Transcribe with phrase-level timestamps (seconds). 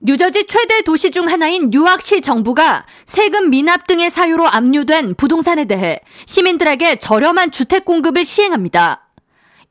[0.00, 6.96] 뉴저지 최대 도시 중 하나인 뉴악시 정부가 세금 미납 등의 사유로 압류된 부동산에 대해 시민들에게
[6.96, 9.08] 저렴한 주택 공급을 시행합니다.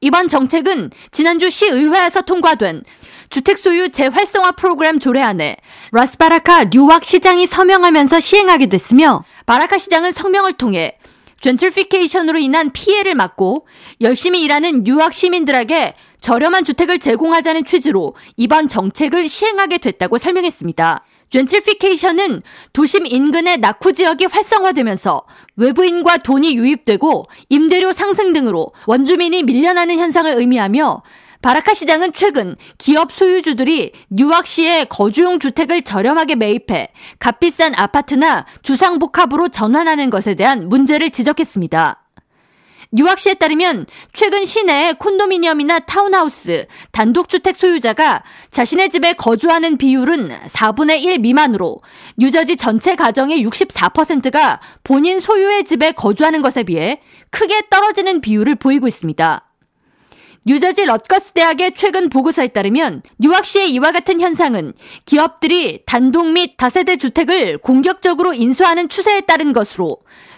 [0.02, 2.84] 이번 정책은 지난주 시의회에서 통과된
[3.29, 5.55] 주택 소유 재활성화 프로그램 조례안에
[5.94, 10.98] 라스바라카 뉴악 시장이 서명하면서 시행하게 됐으며 바라카 시장은 성명을 통해
[11.41, 13.67] 젠틀피케이션으로 인한 피해를 막고
[14.01, 21.05] 열심히 일하는 뉴악 시민들에게 저렴한 주택을 제공하자는 취지로 이번 정책을 시행하게 됐다고 설명했습니다.
[21.29, 22.42] 젠틀피케이션은
[22.73, 25.23] 도심 인근의 낙후 지역이 활성화되면서
[25.57, 31.04] 외부인과 돈이 유입되고 임대료 상승 등으로 원주민이 밀려나는 현상을 의미하며
[31.41, 40.36] 바라카 시장은 최근 기업 소유주들이 뉴악시에 거주용 주택을 저렴하게 매입해 값비싼 아파트나 주상복합으로 전환하는 것에
[40.36, 42.03] 대한 문제를 지적했습니다.
[42.92, 51.81] 뉴악시에 따르면 최근 시내 콘도미니엄이나 타운하우스, 단독주택 소유자가 자신의 집에 거주하는 비율은 4분의 1 미만으로
[52.17, 59.47] 뉴저지 전체 가정의 64%가 본인 소유의 집에 거주하는 것에 비해 크게 떨어지는 비율을 보이고 있습니다.
[60.48, 64.72] 뉴저지 럿거스 대학의 최근 보고서에 따르면 뉴악시의 이와 같은 현상은
[65.03, 69.98] 기업들이 단독 및 다세대 주택을 공격적으로 인수하는 추세에 따른 것으로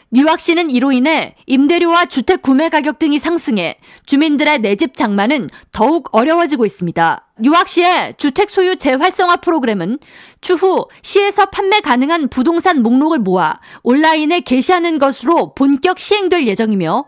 [0.09, 6.65] 뉴악시는 이로 인해 임대료와 주택 구매 가격 등이 상승해 주민들의 내 집 장만은 더욱 어려워지고
[6.65, 7.27] 있습니다.
[7.39, 9.99] 뉴악시의 주택 소유 재활성화 프로그램은
[10.41, 17.05] 추후 시에서 판매 가능한 부동산 목록을 모아 온라인에 게시하는 것으로 본격 시행될 예정이며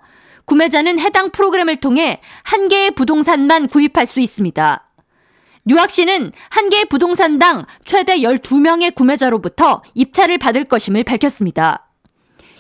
[0.52, 4.86] 구매자는 해당 프로그램을 통해 한 개의 부동산만 구입할 수 있습니다.
[5.64, 11.88] 뉴악시는 한 개의 부동산당 최대 12명의 구매자로부터 입찰을 받을 것임을 밝혔습니다.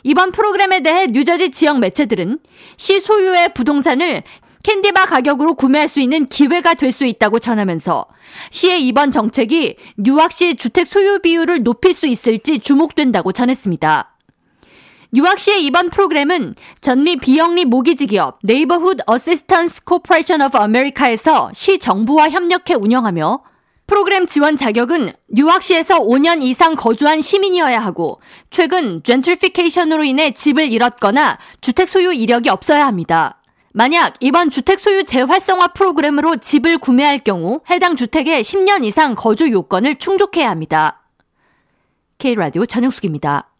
[0.03, 2.39] 이번 프로그램에 대해 뉴저지 지역 매체들은
[2.77, 4.23] 시 소유의 부동산을
[4.63, 8.05] candy bar 가격으로 구매할 수 있는 기회가 될 수 있다고 전하면서
[8.51, 14.10] 시의 이번 정책이 뉴악시 주택 소유 비율을 높일 수 있을지 주목된다고 전했습니다.
[15.13, 22.75] 뉴악시의 이번 프로그램은 전미 비영리 모기지 기업 Neighborhood Assistance Corporation of America에서 시 정부와 협력해
[22.75, 23.43] 운영하며
[23.87, 28.21] 프로그램 지원 자격은 뉴악시에서 5년 이상 거주한 시민이어야 하고
[28.51, 33.41] 최근 젠틀피케이션으로 인해 집을 잃었거나 주택 소유 이력이 없어야 합니다.
[33.73, 39.95] 만약 이번 주택 소유 재활성화 프로그램으로 집을 구매할 경우 해당 주택에 10년 이상 거주 요건을
[39.95, 41.01] 충족해야 합니다.
[42.17, 43.50] K라디오 전영숙입니다.